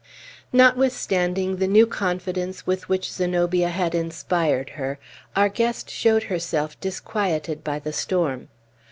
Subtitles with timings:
[0.51, 4.97] Notwithstanding the new confidence with which Zenobia had inspired her,
[5.35, 8.47] our guest showed herself disquieted by the storm.